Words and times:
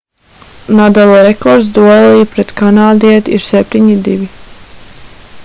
nadala 0.77 1.19
rekords 1.27 1.69
duelī 1.75 2.25
pret 2.33 2.55
kanādieti 2.63 3.37
ir 3.37 3.45
7-2 3.51 4.19